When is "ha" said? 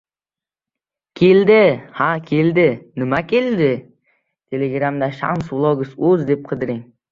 1.99-2.07